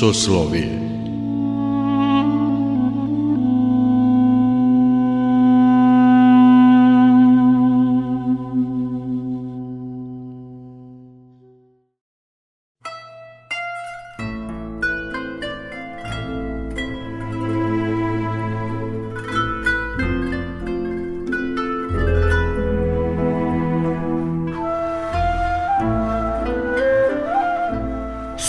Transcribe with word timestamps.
Soslovije 0.00 0.89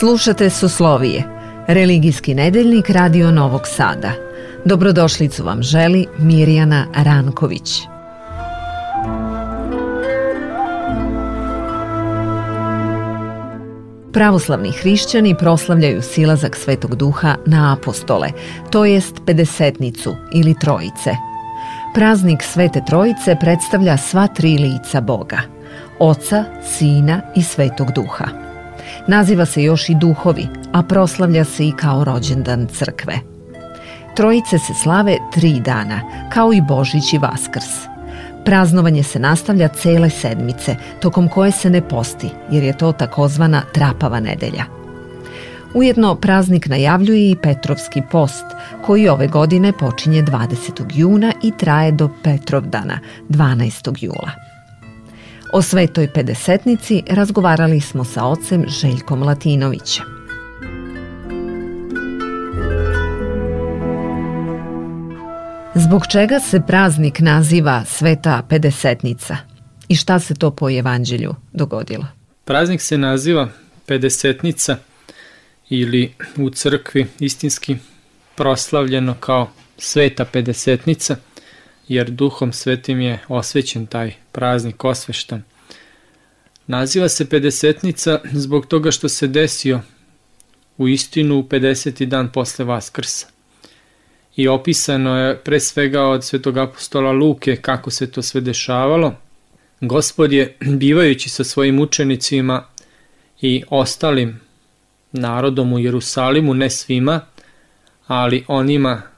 Slušate 0.01 0.49
Soslovije, 0.49 1.23
religijski 1.67 2.33
nedeljnik 2.33 2.89
Radio 2.89 3.31
Novog 3.31 3.61
Sada. 3.67 4.11
Dobrodošlicu 4.65 5.43
vam 5.43 5.63
želi 5.63 6.07
Mirjana 6.19 6.85
Ranković. 6.95 7.81
Pravoslavni 14.13 14.71
hrišćani 14.71 15.37
proslavljaju 15.37 16.01
silazak 16.01 16.55
Svetog 16.55 16.95
Duha 16.95 17.35
na 17.45 17.77
apostole, 17.79 18.29
to 18.71 18.85
jest 18.85 19.15
pedesetnicu 19.25 20.15
ili 20.33 20.55
trojice. 20.59 21.15
Praznik 21.93 22.43
Svete 22.43 22.81
Trojice 22.87 23.35
predstavlja 23.39 23.97
sva 23.97 24.27
tri 24.27 24.57
lica 24.57 25.01
Boga, 25.01 25.41
Oca, 25.99 26.43
Sina 26.77 27.21
i 27.35 27.43
Svetog 27.43 27.87
Duha. 27.95 28.40
Naziva 29.07 29.45
se 29.45 29.63
još 29.63 29.89
i 29.89 29.95
duhovi, 29.95 30.47
a 30.73 30.83
proslavlja 30.83 31.43
se 31.43 31.67
i 31.67 31.71
kao 31.71 32.03
rođendan 32.03 32.67
crkve. 32.67 33.19
Trojice 34.15 34.57
se 34.59 34.73
slave 34.83 35.17
tri 35.33 35.59
dana, 35.59 36.01
kao 36.33 36.53
i 36.53 36.61
Božić 36.61 37.13
i 37.13 37.17
Vaskrs. 37.17 37.91
Praznovanje 38.45 39.03
se 39.03 39.19
nastavlja 39.19 39.67
cele 39.67 40.09
sedmice, 40.09 40.75
tokom 40.99 41.29
koje 41.29 41.51
se 41.51 41.69
ne 41.69 41.81
posti, 41.87 42.29
jer 42.51 42.63
je 42.63 42.77
to 42.77 42.91
takozvana 42.91 43.61
trapava 43.73 44.19
nedelja. 44.19 44.63
Ujedno 45.73 46.15
praznik 46.15 46.67
najavljuje 46.67 47.31
i 47.31 47.35
Petrovski 47.35 48.01
post, 48.11 48.45
koji 48.85 49.09
ove 49.09 49.27
godine 49.27 49.73
počinje 49.73 50.23
20. 50.23 50.85
juna 50.93 51.33
i 51.43 51.51
traje 51.57 51.91
do 51.91 52.09
Petrovdana, 52.23 52.99
12. 53.29 54.03
jula. 54.03 54.50
O 55.53 55.61
Svetoj 55.61 56.07
Pedesetnici 56.07 57.03
razgovarali 57.09 57.81
smo 57.81 58.03
sa 58.03 58.25
ocem 58.25 58.65
Željkom 58.67 59.23
Latinovićem. 59.23 60.05
Zbog 65.75 66.07
čega 66.11 66.39
se 66.39 66.61
praznik 66.67 67.19
naziva 67.19 67.83
Sveta 67.85 68.43
Pedesetnica 68.49 69.37
i 69.87 69.95
šta 69.95 70.19
se 70.19 70.35
to 70.35 70.51
po 70.51 70.69
evanđelju 70.69 71.35
dogodilo? 71.53 72.05
Praznik 72.45 72.81
se 72.81 72.97
naziva 72.97 73.49
Pedesetnica 73.85 74.77
ili 75.69 76.13
u 76.37 76.49
crkvi 76.49 77.07
istinski 77.19 77.77
proslavljeno 78.35 79.15
kao 79.19 79.49
Sveta 79.77 80.25
Pedesetnica– 80.25 81.15
jer 81.91 82.09
duhom 82.09 82.53
svetim 82.53 83.01
je 83.01 83.19
osvećen 83.27 83.85
taj 83.85 84.13
praznik 84.31 84.85
osveštan. 84.85 85.43
Naziva 86.67 87.09
se 87.09 87.29
Pedesetnica 87.29 88.19
zbog 88.31 88.65
toga 88.65 88.91
što 88.91 89.09
se 89.09 89.27
desio 89.27 89.81
u 90.77 90.87
istinu 90.87 91.39
u 91.39 91.43
50. 91.43 92.05
dan 92.05 92.31
posle 92.31 92.65
Vaskrsa. 92.65 93.27
I 94.35 94.47
opisano 94.47 95.17
je 95.17 95.37
pre 95.37 95.59
svega 95.59 96.03
od 96.03 96.23
svetog 96.23 96.57
apostola 96.57 97.11
Luke 97.11 97.55
kako 97.55 97.91
se 97.91 98.11
to 98.11 98.21
sve 98.21 98.41
dešavalo. 98.41 99.13
Gospod 99.81 100.31
je, 100.31 100.57
bivajući 100.59 101.29
sa 101.29 101.43
svojim 101.43 101.79
učenicima 101.79 102.65
i 103.41 103.63
ostalim 103.69 104.39
narodom 105.11 105.73
u 105.73 105.79
Jerusalimu, 105.79 106.53
ne 106.53 106.69
svima, 106.69 107.21
ali 108.07 108.45
onima 108.47 109.10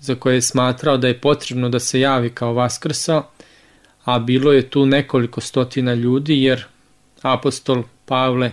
za 0.00 0.14
koje 0.14 0.34
je 0.34 0.42
smatrao 0.42 0.96
da 0.96 1.08
je 1.08 1.20
potrebno 1.20 1.68
da 1.68 1.78
se 1.78 2.00
javi 2.00 2.30
kao 2.30 2.52
vaskrsao, 2.52 3.30
a 4.04 4.18
bilo 4.18 4.52
je 4.52 4.70
tu 4.70 4.86
nekoliko 4.86 5.40
stotina 5.40 5.94
ljudi 5.94 6.42
jer 6.42 6.64
apostol 7.22 7.82
Pavle 8.04 8.52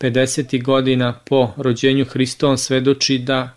50. 0.00 0.62
godina 0.62 1.12
po 1.26 1.52
rođenju 1.56 2.04
Hristovom 2.04 2.58
svedoči 2.58 3.18
da 3.18 3.56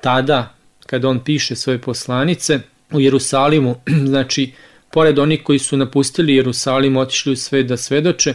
tada, 0.00 0.54
kada 0.86 1.08
on 1.08 1.24
piše 1.24 1.56
svoje 1.56 1.78
poslanice, 1.78 2.60
u 2.92 3.00
Jerusalimu, 3.00 3.76
znači, 4.12 4.52
pored 4.90 5.18
onih 5.18 5.42
koji 5.42 5.58
su 5.58 5.76
napustili 5.76 6.36
Jerusalim, 6.36 6.96
otišli 6.96 7.32
u 7.32 7.36
sve 7.36 7.62
da 7.62 7.76
svedoče, 7.76 8.34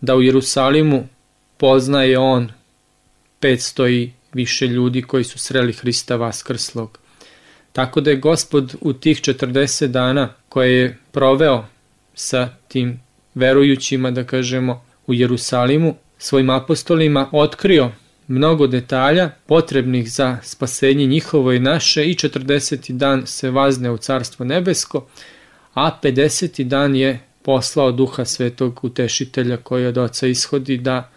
da 0.00 0.16
u 0.16 0.22
Jerusalimu 0.22 1.08
poznaje 1.56 2.18
on 2.18 2.52
500 3.40 3.90
i 3.90 4.12
više 4.32 4.66
ljudi 4.66 5.02
koji 5.02 5.24
su 5.24 5.38
sreli 5.38 5.72
Hrista 5.72 6.16
Vaskrslog. 6.16 6.98
Tako 7.72 8.00
da 8.00 8.10
je 8.10 8.16
gospod 8.16 8.74
u 8.80 8.92
tih 8.92 9.20
40 9.20 9.86
dana 9.86 10.34
koje 10.48 10.72
je 10.72 10.98
proveo 11.12 11.64
sa 12.14 12.48
tim 12.68 13.00
verujućima, 13.34 14.10
da 14.10 14.24
kažemo, 14.24 14.84
u 15.06 15.14
Jerusalimu, 15.14 15.94
svojim 16.18 16.50
apostolima 16.50 17.28
otkrio 17.32 17.90
mnogo 18.28 18.66
detalja 18.66 19.30
potrebnih 19.46 20.12
za 20.12 20.38
spasenje 20.42 21.06
njihovo 21.06 21.52
i 21.52 21.58
naše 21.58 22.04
i 22.04 22.14
40. 22.14 22.92
dan 22.92 23.26
se 23.26 23.50
vazne 23.50 23.90
u 23.90 23.96
Carstvo 23.96 24.44
nebesko, 24.44 25.06
a 25.74 25.98
50. 26.02 26.64
dan 26.64 26.96
je 26.96 27.20
poslao 27.42 27.92
duha 27.92 28.24
svetog 28.24 28.84
utešitelja 28.84 29.56
koji 29.56 29.86
od 29.86 29.98
oca 29.98 30.26
ishodi 30.26 30.76
da 30.76 31.10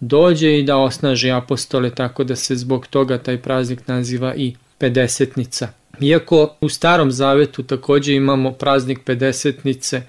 dođe 0.00 0.58
i 0.58 0.62
da 0.62 0.76
osnaži 0.76 1.30
apostole 1.30 1.90
tako 1.90 2.24
da 2.24 2.36
se 2.36 2.56
zbog 2.56 2.86
toga 2.86 3.18
taj 3.18 3.38
praznik 3.38 3.88
naziva 3.88 4.34
i 4.34 4.54
pedesetnica. 4.78 5.68
Iako 6.00 6.54
u 6.60 6.68
starom 6.68 7.10
zavetu 7.10 7.62
takođe 7.62 8.14
imamo 8.14 8.52
praznik 8.52 8.98
pedesetnice 9.04 10.02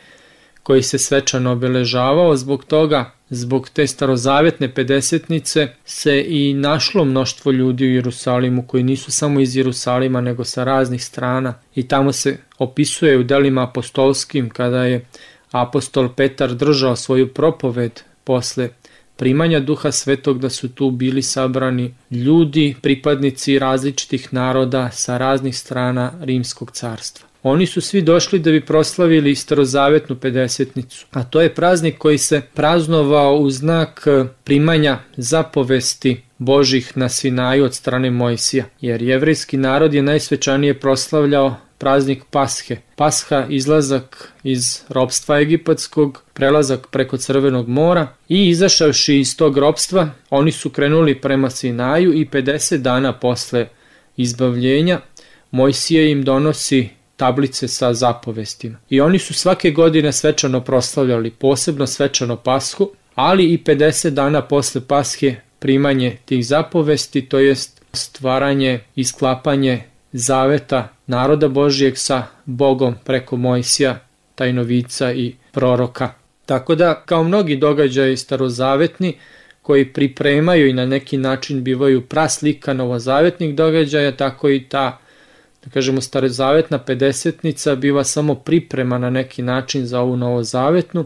koji 0.64 0.84
se 0.84 0.98
svečano 0.98 1.52
obeležavao, 1.52 2.36
zbog 2.36 2.66
toga, 2.66 3.12
zbog 3.30 3.70
te 3.70 3.88
starozavetne 3.88 4.74
pedesetnice 4.74 5.68
se 5.86 6.26
i 6.28 6.54
našlo 6.54 7.06
mnoštvo 7.06 7.52
ljudi 7.52 7.86
u 7.86 7.94
Jerusalimu 7.94 8.64
koji 8.68 8.84
nisu 8.84 9.12
samo 9.12 9.40
iz 9.40 9.56
Jerusalima 9.56 10.22
nego 10.22 10.44
sa 10.44 10.64
raznih 10.64 11.04
strana 11.04 11.54
i 11.76 11.88
tamo 11.88 12.12
se 12.12 12.38
opisuje 12.58 13.18
u 13.18 13.24
delima 13.24 13.64
apostolskim 13.64 14.50
kada 14.50 14.84
je 14.84 15.06
apostol 15.52 16.10
Petar 16.16 16.54
držao 16.54 16.96
svoju 16.96 17.34
propoved 17.34 18.02
posle 18.24 18.70
primanja 19.20 19.60
duha 19.60 19.92
svetog 19.92 20.40
da 20.40 20.50
su 20.50 20.70
tu 20.70 20.92
bili 20.92 21.22
sabrani 21.22 21.94
ljudi, 22.12 22.76
pripadnici 22.82 23.60
različitih 23.60 24.34
naroda 24.34 24.90
sa 24.92 25.18
raznih 25.18 25.58
strana 25.58 26.12
rimskog 26.22 26.72
carstva. 26.72 27.28
Oni 27.44 27.66
su 27.66 27.82
svi 27.82 28.02
došli 28.02 28.40
da 28.40 28.52
bi 28.52 28.66
proslavili 28.66 29.36
starozavetnu 29.36 30.16
pedesetnicu, 30.16 31.06
a 31.12 31.24
to 31.24 31.42
je 31.42 31.54
praznik 31.56 31.98
koji 31.98 32.18
se 32.18 32.42
praznovao 32.54 33.36
u 33.38 33.50
znak 33.50 34.08
primanja 34.44 35.00
zapovesti 35.18 36.22
Božih 36.38 36.98
na 36.98 37.10
Sinaju 37.10 37.66
od 37.66 37.74
strane 37.74 38.12
Mojsija, 38.12 38.66
jer 38.82 39.02
jevrijski 39.02 39.58
narod 39.58 39.94
je 39.94 40.02
najsvečanije 40.02 40.80
proslavljao 40.80 41.56
praznik 41.80 42.24
Pashe. 42.32 42.78
Pasha 42.96 43.46
izlazak 43.50 44.34
iz 44.44 44.82
robstva 44.90 45.40
egipatskog, 45.40 46.24
prelazak 46.34 46.88
preko 46.92 47.18
Crvenog 47.18 47.68
mora 47.68 48.08
i 48.30 48.50
izašavši 48.50 49.20
iz 49.20 49.38
tog 49.38 49.58
robstva, 49.58 50.10
oni 50.30 50.52
su 50.52 50.70
krenuli 50.70 51.22
prema 51.22 51.50
Sinaju 51.50 52.14
i 52.14 52.26
50 52.26 52.78
dana 52.78 53.14
posle 53.14 53.68
izbavljenja 54.18 55.00
Mojsije 55.52 56.12
im 56.12 56.24
donosi 56.24 56.90
tablice 57.18 57.68
sa 57.68 57.94
zapovestima. 57.94 58.78
I 58.90 59.02
oni 59.02 59.20
su 59.20 59.34
svake 59.34 59.72
godine 59.72 60.12
svečano 60.12 60.62
proslavljali, 60.62 61.32
posebno 61.32 61.88
svečano 61.88 62.36
Pashu, 62.36 62.92
ali 63.16 63.46
i 63.54 63.64
50 63.66 64.10
dana 64.10 64.42
posle 64.42 64.82
Pashe 64.82 65.36
primanje 65.60 66.18
tih 66.26 66.48
zapovesti, 66.48 67.22
to 67.22 67.40
jest 67.40 67.82
stvaranje 67.94 68.80
i 68.96 69.04
sklapanje 69.04 69.84
zaveta 70.14 70.88
naroda 71.10 71.48
Božijeg 71.48 71.98
sa 71.98 72.24
Bogom 72.46 72.96
preko 73.04 73.38
Mojsija, 73.38 74.00
tajnovica 74.36 75.12
i 75.14 75.36
proroka. 75.52 76.14
Tako 76.46 76.76
da, 76.76 77.04
kao 77.06 77.24
mnogi 77.24 77.56
događaji 77.56 78.18
starozavetni, 78.18 79.18
koji 79.62 79.94
pripremaju 79.94 80.68
i 80.68 80.74
na 80.74 80.86
neki 80.86 81.18
način 81.18 81.64
bivaju 81.64 82.02
praslika 82.02 82.74
novozavetnih 82.74 83.56
događaja, 83.56 84.16
tako 84.18 84.50
i 84.50 84.64
ta 84.70 85.00
da 85.66 85.70
kažemo 85.70 86.02
starozavetna 86.02 86.80
pedesetnica 86.80 87.76
biva 87.76 88.04
samo 88.04 88.36
priprema 88.36 88.98
na 88.98 89.10
neki 89.10 89.42
način 89.42 89.86
za 89.86 90.00
ovu 90.00 90.18
novozavetnu. 90.18 91.06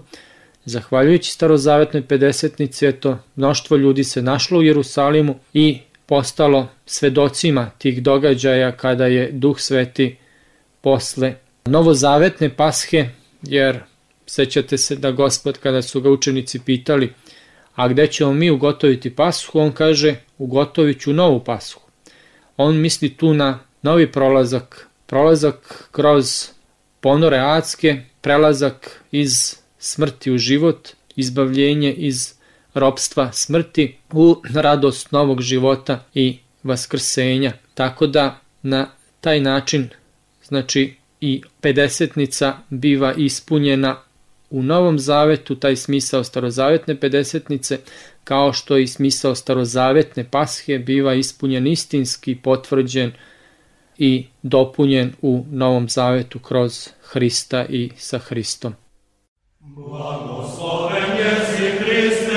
Zahvaljujući 0.66 1.32
starozavetnoj 1.32 2.08
pedesetnici, 2.08 2.88
eto, 2.88 3.18
mnoštvo 3.36 3.78
ljudi 3.78 4.04
se 4.04 4.22
našlo 4.22 4.60
u 4.60 4.64
Jerusalimu 4.64 5.36
i 5.54 5.80
postalo 6.06 6.68
svedocima 6.86 7.72
tih 7.78 8.04
događaja 8.04 8.72
kada 8.72 9.06
je 9.06 9.32
Duh 9.32 9.60
Sveti 9.60 10.18
posle 10.82 11.36
novozavetne 11.66 12.50
pashe, 12.56 13.10
jer 13.42 13.80
sećate 14.26 14.78
se 14.78 14.96
da 14.96 15.12
gospod 15.12 15.58
kada 15.58 15.82
su 15.82 16.02
ga 16.02 16.10
učenici 16.10 16.60
pitali 16.60 17.14
a 17.76 17.88
gde 17.88 18.08
ćemo 18.08 18.34
mi 18.34 18.52
ugotoviti 18.52 19.16
pashu, 19.16 19.60
on 19.60 19.72
kaže 19.72 20.16
ugotovit 20.38 21.02
ću 21.02 21.14
novu 21.14 21.44
pashu. 21.44 21.80
On 22.58 22.78
misli 22.78 23.10
tu 23.10 23.34
na 23.34 23.60
novi 23.82 24.12
prolazak, 24.12 24.88
prolazak 25.06 25.88
kroz 25.92 26.48
ponore 27.00 27.38
adske, 27.38 28.02
prelazak 28.22 29.04
iz 29.12 29.56
smrti 29.80 30.32
u 30.32 30.38
život, 30.38 30.90
izbavljenje 31.16 31.94
iz 31.94 32.34
ropstva 32.74 33.32
smrti 33.32 33.96
u 34.12 34.42
radost 34.54 35.12
novog 35.12 35.42
života 35.42 36.06
i 36.14 36.38
vaskrsenja. 36.64 37.52
Tako 37.74 38.08
da 38.08 38.40
na 38.62 38.88
taj 39.22 39.40
način 39.40 39.90
znači 40.44 40.96
i 41.22 41.42
pedesetnica 41.62 42.54
biva 42.70 43.14
ispunjena 43.14 43.98
u 44.50 44.64
Novom 44.64 45.00
Zavetu, 45.00 45.56
taj 45.56 45.76
smisao 45.76 46.24
starozavetne 46.24 47.00
pedesetnice, 47.00 47.80
kao 48.24 48.54
što 48.54 48.78
i 48.78 48.88
smisao 48.88 49.36
starozavetne 49.36 50.24
pashe 50.32 50.80
biva 50.80 51.14
ispunjen 51.14 51.68
istinski, 51.68 52.36
potvrđen 52.36 53.12
i 53.98 54.26
dopunjen 54.42 55.14
u 55.22 55.46
Novom 55.52 55.90
Zavetu 55.90 56.40
kroz 56.40 56.90
Hrista 57.04 57.66
i 57.66 57.90
sa 57.98 58.18
Hristom. 58.18 58.74
Blagosloven 59.60 61.18
jesi 61.18 61.78
Hriste 61.80 62.33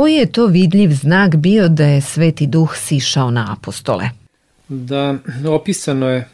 Koji 0.00 0.14
je 0.14 0.32
to 0.32 0.46
vidljiv 0.46 0.90
znak 0.90 1.36
bio 1.36 1.68
da 1.68 1.84
je 1.84 2.00
Sveti 2.00 2.46
Duh 2.46 2.76
sišao 2.76 3.30
na 3.30 3.56
apostole? 3.58 4.08
Da, 4.68 5.18
opisano 5.48 6.08
je 6.08 6.28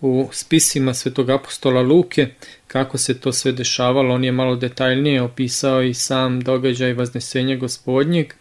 u 0.00 0.28
spisima 0.32 0.94
Svetog 0.94 1.30
apostola 1.30 1.82
Luke 1.82 2.28
kako 2.66 2.98
se 2.98 3.20
to 3.20 3.32
sve 3.32 3.52
dešavalo. 3.52 4.14
On 4.14 4.24
je 4.24 4.32
malo 4.32 4.56
detaljnije 4.56 5.22
opisao 5.22 5.82
i 5.82 5.94
sam 5.94 6.40
događaj 6.40 6.92
vaznesenja 6.92 7.56
gospodnjeg, 7.56 8.34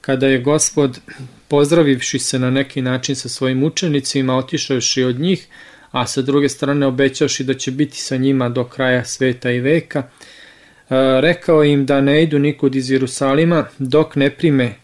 kada 0.00 0.26
je 0.26 0.40
gospod, 0.40 1.00
pozdravivši 1.48 2.18
se 2.18 2.38
na 2.38 2.50
neki 2.50 2.82
način 2.82 3.16
sa 3.16 3.28
svojim 3.28 3.64
učenicima, 3.64 4.36
otišavši 4.36 5.02
od 5.02 5.20
njih, 5.20 5.46
a 5.90 6.06
sa 6.06 6.22
druge 6.22 6.48
strane 6.48 6.86
obećavši 6.86 7.44
da 7.44 7.54
će 7.54 7.70
biti 7.70 7.98
sa 7.98 8.16
njima 8.16 8.48
do 8.48 8.64
kraja 8.64 9.04
sveta 9.04 9.50
i 9.50 9.60
veka, 9.60 10.02
rekao 11.20 11.64
im 11.64 11.86
da 11.86 12.00
ne 12.00 12.22
idu 12.22 12.38
nikud 12.38 12.74
iz 12.74 12.90
Jerusalima 12.90 13.66
dok 13.78 14.16
ne 14.16 14.30
prime 14.30 14.74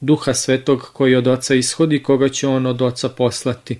duha 0.00 0.34
svetog 0.34 0.90
koji 0.92 1.14
od 1.14 1.26
oca 1.26 1.54
ishodi, 1.54 2.02
koga 2.02 2.28
će 2.28 2.48
on 2.48 2.66
od 2.66 2.82
oca 2.82 3.08
poslati. 3.08 3.78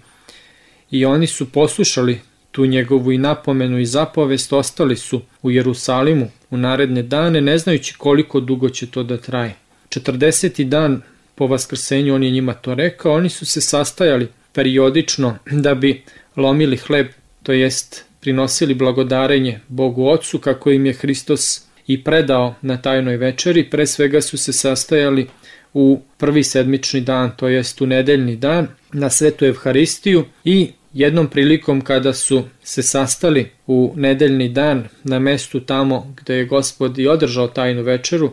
I 0.90 1.04
oni 1.04 1.26
su 1.26 1.52
poslušali 1.52 2.20
tu 2.50 2.66
njegovu 2.66 3.12
i 3.12 3.18
napomenu 3.18 3.78
i 3.78 3.86
zapovest, 3.86 4.52
ostali 4.52 4.96
su 4.96 5.20
u 5.42 5.50
Jerusalimu 5.50 6.30
u 6.50 6.56
naredne 6.56 7.02
dane, 7.02 7.40
ne 7.40 7.58
znajući 7.58 7.94
koliko 7.98 8.40
dugo 8.40 8.68
će 8.68 8.86
to 8.86 9.02
da 9.02 9.16
traje. 9.16 9.54
40. 9.88 10.64
dan 10.64 11.02
po 11.34 11.46
vaskrsenju 11.46 12.14
on 12.14 12.22
je 12.22 12.30
njima 12.30 12.54
to 12.54 12.74
rekao, 12.74 13.12
oni 13.12 13.28
su 13.28 13.46
se 13.46 13.60
sastajali 13.60 14.28
periodično 14.52 15.36
da 15.50 15.74
bi 15.74 16.02
lomili 16.36 16.76
hleb, 16.76 17.06
to 17.42 17.52
jest 17.52 18.04
prinosili 18.22 18.74
blagodarenje 18.74 19.60
Bogu 19.68 20.06
Otcu 20.06 20.38
kako 20.38 20.70
im 20.70 20.86
je 20.86 20.92
Hristos 20.92 21.62
i 21.86 22.04
predao 22.04 22.54
na 22.62 22.76
tajnoj 22.76 23.16
večeri, 23.16 23.70
pre 23.70 23.86
svega 23.86 24.20
su 24.20 24.38
se 24.38 24.52
sastajali 24.52 25.28
u 25.74 26.00
prvi 26.16 26.44
sedmični 26.44 27.00
dan, 27.00 27.30
to 27.36 27.48
jest 27.48 27.80
u 27.80 27.86
nedeljni 27.86 28.36
dan, 28.36 28.68
na 28.92 29.10
svetu 29.10 29.44
Evharistiju 29.44 30.24
i 30.44 30.70
jednom 30.92 31.26
prilikom 31.26 31.80
kada 31.80 32.12
su 32.12 32.42
se 32.62 32.82
sastali 32.82 33.50
u 33.66 33.92
nedeljni 33.96 34.48
dan 34.48 34.88
na 35.04 35.18
mestu 35.18 35.60
tamo 35.60 36.14
gde 36.16 36.34
je 36.34 36.44
gospod 36.44 36.98
i 36.98 37.08
održao 37.08 37.48
tajnu 37.48 37.82
večeru, 37.82 38.30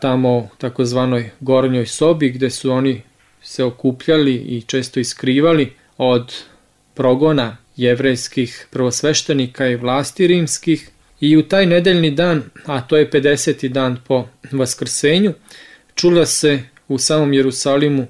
tamo 0.00 0.36
u 0.36 0.48
takozvanoj 0.58 1.30
gornjoj 1.40 1.86
sobi 1.86 2.30
gde 2.30 2.50
su 2.50 2.70
oni 2.70 3.02
se 3.42 3.64
okupljali 3.64 4.34
i 4.34 4.62
često 4.62 5.00
iskrivali 5.00 5.72
od 5.98 6.34
progona 6.94 7.56
jevrejskih 7.78 8.66
prvosveštenika 8.70 9.68
i 9.68 9.76
vlasti 9.76 10.26
rimskih 10.26 10.90
i 11.20 11.36
u 11.36 11.42
taj 11.42 11.66
nedeljni 11.66 12.10
dan, 12.10 12.42
a 12.66 12.80
to 12.80 12.96
je 12.96 13.10
50. 13.10 13.68
dan 13.68 13.98
po 14.06 14.26
Vaskrsenju, 14.52 15.32
čula 15.94 16.26
se 16.26 16.62
u 16.88 16.98
samom 16.98 17.32
Jerusalimu 17.32 18.06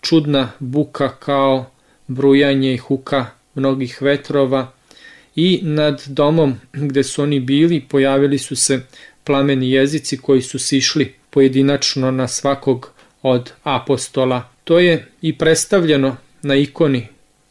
čudna 0.00 0.52
buka 0.58 1.08
kao 1.16 1.70
brujanje 2.06 2.74
i 2.74 2.76
huka 2.76 3.26
mnogih 3.54 4.02
vetrova 4.02 4.72
i 5.36 5.60
nad 5.62 6.02
domom 6.06 6.60
gde 6.72 7.02
su 7.02 7.22
oni 7.22 7.40
bili 7.40 7.80
pojavili 7.80 8.38
su 8.38 8.56
se 8.56 8.80
plameni 9.24 9.70
jezici 9.70 10.16
koji 10.16 10.42
su 10.42 10.58
sišli 10.58 11.14
pojedinačno 11.30 12.10
na 12.10 12.28
svakog 12.28 12.90
od 13.22 13.52
apostola. 13.62 14.48
To 14.64 14.78
je 14.78 15.06
i 15.22 15.38
predstavljeno 15.38 16.16
na 16.42 16.56
ikoni 16.56 17.06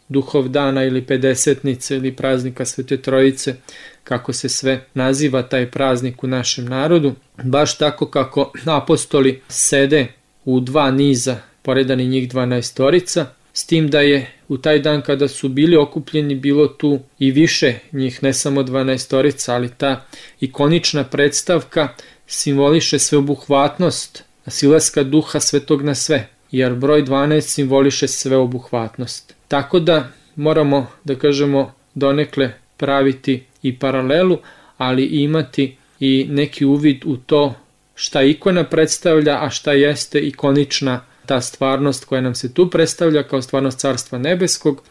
duhov 0.10 0.48
dana 0.48 0.84
ili 0.84 1.02
pedesetnice 1.02 1.96
ili 1.96 2.16
praznika 2.16 2.66
Svete 2.66 2.98
Trojice, 2.98 3.56
kako 4.04 4.34
se 4.34 4.50
sve 4.50 4.86
naziva 4.94 5.42
taj 5.42 5.72
praznik 5.72 6.24
u 6.24 6.28
našem 6.28 6.66
narodu, 6.66 7.14
baš 7.44 7.78
tako 7.78 8.06
kako 8.06 8.52
apostoli 8.66 9.42
sede 9.48 10.08
u 10.46 10.60
dva 10.60 10.92
niza, 10.92 11.38
poredani 11.62 12.08
njih 12.08 12.30
12 12.30 12.78
torica, 12.78 13.26
s 13.54 13.66
tim 13.66 13.90
da 13.90 14.00
je 14.00 14.32
u 14.48 14.58
taj 14.58 14.80
dan 14.80 15.02
kada 15.02 15.28
su 15.28 15.50
bili 15.50 15.78
okupljeni 15.78 16.36
bilo 16.36 16.68
tu 16.68 17.00
i 17.20 17.32
više 17.32 17.74
njih, 17.92 18.24
ne 18.24 18.34
samo 18.34 18.64
12 18.64 19.10
torica, 19.10 19.56
ali 19.56 19.70
ta 19.78 20.06
ikonična 20.40 21.04
predstavka 21.04 21.88
simboliše 22.28 23.00
sveobuhvatnost 23.00 24.24
sileska 24.48 25.04
duha 25.04 25.40
svetog 25.40 25.82
na 25.82 25.96
sve, 25.96 26.28
jer 26.52 26.76
broj 26.76 27.04
12 27.06 27.42
simboliše 27.42 28.08
sveobuhvatnost. 28.08 29.39
Tako 29.50 29.80
da 29.80 30.12
moramo, 30.36 30.88
da 31.04 31.16
kažemo, 31.16 31.74
donekle 31.94 32.54
praviti 32.78 33.44
i 33.64 33.80
paralelu, 33.80 34.38
ali 34.78 35.06
imati 35.06 35.76
i 36.00 36.26
neki 36.30 36.66
uvid 36.66 37.06
u 37.06 37.18
to 37.18 37.56
šta 37.96 38.24
ikona 38.24 38.64
predstavlja, 38.64 39.44
a 39.46 39.50
šta 39.50 39.74
jeste 39.74 40.20
ikonična 40.20 41.06
ta 41.26 41.42
stvarnost 41.42 42.06
koja 42.06 42.22
nam 42.22 42.36
se 42.36 42.54
tu 42.54 42.70
predstavlja 42.70 43.24
kao 43.24 43.42
stvarnost 43.42 43.80
Carstva 43.80 44.20
Nebeskog, 44.20 44.84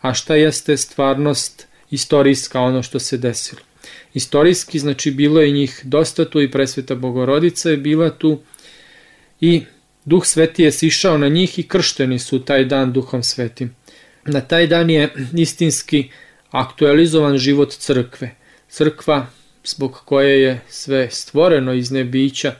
a 0.00 0.14
šta 0.14 0.34
jeste 0.34 0.76
stvarnost 0.76 1.66
istorijska, 1.90 2.60
ono 2.60 2.82
što 2.82 2.98
se 2.98 3.16
desilo. 3.18 3.60
Istorijski, 4.14 4.78
znači, 4.78 5.10
bilo 5.10 5.40
je 5.40 5.50
njih 5.50 5.80
dosta 5.84 6.24
tu 6.24 6.40
i 6.40 6.50
presveta 6.50 6.94
Bogorodica 6.94 7.70
je 7.70 7.76
bila 7.76 8.10
tu 8.10 8.40
i 9.40 9.62
Duh 10.04 10.24
Sveti 10.26 10.62
je 10.62 10.72
sišao 10.72 11.18
na 11.18 11.28
njih 11.28 11.58
i 11.58 11.68
kršteni 11.68 12.18
su 12.18 12.44
taj 12.44 12.64
dan 12.64 12.92
Duhom 12.92 13.22
Svetim. 13.22 13.74
Na 14.26 14.40
taj 14.40 14.66
dan 14.66 14.90
je 14.90 15.08
istinski 15.36 16.10
aktualizovan 16.50 17.38
život 17.38 17.72
crkve. 17.72 18.34
Crkva 18.68 19.26
zbog 19.64 20.00
koje 20.04 20.42
je 20.42 20.60
sve 20.68 21.10
stvoreno 21.10 21.72
iz 21.72 21.90
nebića 21.90 22.54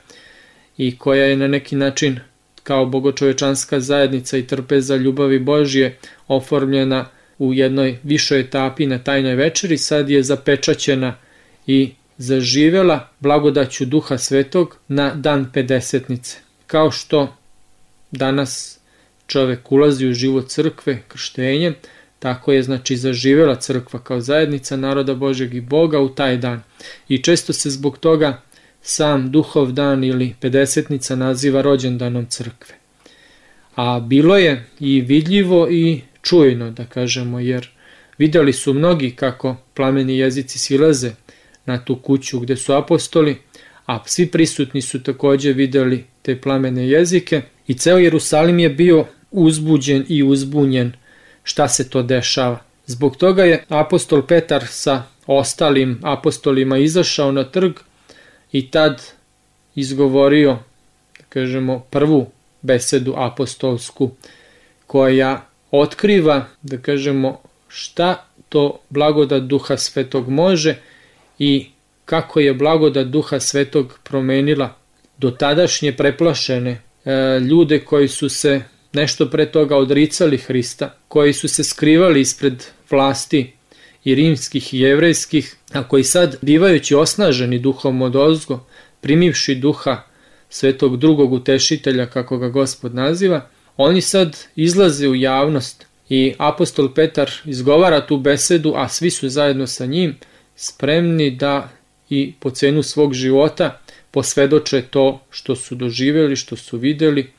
i 0.77 0.97
koja 0.97 1.25
je 1.25 1.37
na 1.37 1.47
neki 1.47 1.75
način 1.75 2.19
kao 2.63 2.85
bogočovečanska 2.85 3.79
zajednica 3.79 4.37
i 4.37 4.47
trpeza 4.47 4.95
ljubavi 4.95 5.39
Božje 5.39 5.97
oformljena 6.27 7.05
u 7.37 7.53
jednoj 7.53 7.99
višoj 8.03 8.39
etapi 8.39 8.85
na 8.85 8.99
tajnoj 8.99 9.35
večeri, 9.35 9.77
sad 9.77 10.09
je 10.09 10.23
zapečaćena 10.23 11.15
i 11.67 11.93
zaživela 12.17 13.09
blagodaću 13.19 13.85
Duha 13.85 14.17
Svetog 14.17 14.77
na 14.87 15.15
dan 15.15 15.51
pedesetnice. 15.53 16.37
Kao 16.67 16.91
što 16.91 17.35
danas 18.11 18.79
čovek 19.27 19.71
ulazi 19.71 20.07
u 20.07 20.13
život 20.13 20.49
crkve 20.49 21.01
krštenjem, 21.07 21.75
tako 22.19 22.53
je 22.53 22.63
znači 22.63 22.97
zaživela 22.97 23.55
crkva 23.55 23.99
kao 23.99 24.21
zajednica 24.21 24.77
naroda 24.77 25.13
Božeg 25.13 25.53
i 25.53 25.61
Boga 25.61 25.99
u 25.99 26.09
taj 26.09 26.37
dan. 26.37 26.61
I 27.09 27.17
često 27.17 27.53
se 27.53 27.69
zbog 27.69 27.97
toga 27.97 28.41
sam 28.81 29.31
duhov 29.31 29.71
dan 29.71 30.03
ili 30.03 30.35
pedesetnica 30.39 31.15
naziva 31.15 31.61
rođendanom 31.61 32.25
crkve. 32.25 32.75
A 33.75 33.99
bilo 33.99 34.37
je 34.37 34.65
i 34.79 35.01
vidljivo 35.01 35.67
i 35.71 36.01
čujno, 36.21 36.71
da 36.71 36.85
kažemo, 36.85 37.39
jer 37.39 37.69
videli 38.17 38.53
su 38.53 38.73
mnogi 38.73 39.11
kako 39.11 39.55
plameni 39.73 40.17
jezici 40.17 40.59
silaze 40.59 41.11
na 41.65 41.85
tu 41.85 41.95
kuću 41.95 42.39
gde 42.39 42.55
su 42.55 42.73
apostoli, 42.73 43.37
a 43.85 44.03
svi 44.05 44.27
prisutni 44.27 44.81
su 44.81 45.03
takođe 45.03 45.53
videli 45.53 46.03
te 46.21 46.41
plamene 46.41 46.89
jezike 46.89 47.41
i 47.67 47.73
ceo 47.73 47.97
Jerusalim 47.97 48.59
je 48.59 48.69
bio 48.69 49.05
uzbuđen 49.35 50.05
i 50.09 50.23
uzbunjen 50.23 50.91
šta 51.43 51.67
se 51.67 51.89
to 51.89 52.03
dešava. 52.03 52.59
Zbog 52.85 53.17
toga 53.17 53.43
je 53.43 53.63
apostol 53.69 54.21
Petar 54.21 54.63
sa 54.67 55.03
ostalim 55.27 55.99
apostolima 56.03 56.77
izašao 56.77 57.31
na 57.31 57.43
trg 57.43 57.73
i 58.51 58.71
tad 58.71 59.01
izgovorio, 59.75 60.57
da 61.17 61.23
kažemo, 61.29 61.79
prvu 61.79 62.27
besedu 62.61 63.13
apostolsku 63.17 64.11
koja 64.87 65.45
otkriva, 65.71 66.45
da 66.61 66.77
kažemo, 66.77 67.41
šta 67.67 68.25
to 68.49 68.79
blagodat 68.89 69.43
Duha 69.43 69.77
Svetog 69.77 70.29
može 70.29 70.75
i 71.39 71.67
kako 72.05 72.39
je 72.39 72.53
blagodat 72.53 73.07
Duha 73.07 73.39
Svetog 73.39 73.99
promenila 74.03 74.75
do 75.17 75.31
tadašnje 75.31 75.91
preplašene 75.91 76.71
e, 77.05 77.39
ljude 77.39 77.79
koji 77.79 78.07
su 78.07 78.29
se 78.29 78.61
nešto 78.95 79.29
pre 79.29 79.51
toga 79.51 79.77
odricali 79.77 80.37
Hrista, 80.37 80.97
koji 81.07 81.33
su 81.33 81.47
se 81.47 81.63
skrivali 81.63 82.21
ispred 82.21 82.63
vlasti 82.91 83.51
i 84.03 84.15
rimskih 84.15 84.73
i 84.73 84.79
jevrejskih, 84.79 85.55
a 85.73 85.83
koji 85.87 86.03
sad, 86.03 86.37
bivajući 86.41 86.95
osnaženi 86.95 87.59
duhom 87.59 88.01
od 88.01 88.15
ozgo, 88.15 88.65
primivši 89.01 89.55
duha 89.55 90.03
svetog 90.49 90.97
drugog 90.97 91.33
utešitelja, 91.33 92.05
kako 92.05 92.37
ga 92.37 92.49
gospod 92.49 92.95
naziva, 92.95 93.49
oni 93.77 94.01
sad 94.01 94.37
izlaze 94.55 95.07
u 95.07 95.15
javnost 95.15 95.85
i 96.09 96.33
apostol 96.37 96.93
Petar 96.93 97.31
izgovara 97.45 98.05
tu 98.07 98.17
besedu, 98.17 98.73
a 98.75 98.87
svi 98.89 99.09
su 99.09 99.29
zajedno 99.29 99.67
sa 99.67 99.85
njim 99.85 100.15
spremni 100.55 101.31
da 101.31 101.69
i 102.09 102.33
po 102.39 102.49
cenu 102.49 102.83
svog 102.83 103.13
života 103.13 103.81
posvedoče 104.11 104.81
to 104.81 105.21
što 105.29 105.55
su 105.55 105.75
doživeli, 105.75 106.35
što 106.35 106.55
su 106.55 106.77
videli 106.77 107.31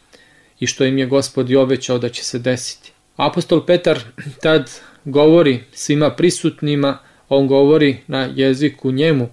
i 0.61 0.67
što 0.67 0.85
im 0.85 0.99
je 0.99 1.07
gospod 1.07 1.51
i 1.51 1.57
obećao 1.57 1.99
da 1.99 2.09
će 2.09 2.25
se 2.25 2.39
desiti. 2.39 2.93
Apostol 3.17 3.67
Petar 3.67 4.01
tad 4.43 4.71
govori 5.05 5.61
svima 5.73 6.11
prisutnima, 6.11 6.99
on 7.29 7.47
govori 7.47 7.97
na 8.07 8.29
jeziku 8.35 8.91
njemu, 8.91 9.29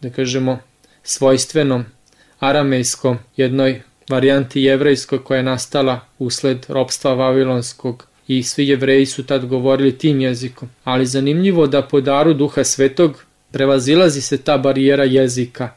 da 0.00 0.10
kažemo 0.10 0.58
svojstvenom 1.02 1.84
aramejskom, 2.38 3.18
jednoj 3.36 3.82
varijanti 4.08 4.62
jevrejskoj 4.62 5.24
koja 5.24 5.36
je 5.36 5.42
nastala 5.42 6.00
usled 6.18 6.66
ropstva 6.68 7.14
vavilonskog 7.14 8.06
i 8.28 8.42
svi 8.42 8.68
jevreji 8.68 9.06
su 9.06 9.26
tad 9.26 9.46
govorili 9.46 9.98
tim 9.98 10.20
jezikom. 10.20 10.68
Ali 10.84 11.06
zanimljivo 11.06 11.66
da 11.66 11.82
po 11.82 12.00
daru 12.00 12.34
duha 12.34 12.64
svetog 12.64 13.24
prevazilazi 13.52 14.20
se 14.20 14.38
ta 14.38 14.58
barijera 14.58 15.04
jezika 15.04 15.68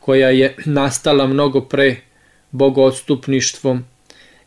koja 0.00 0.30
je 0.30 0.54
nastala 0.64 1.26
mnogo 1.26 1.60
pre 1.60 1.96
bogoodstupništvom 2.50 3.84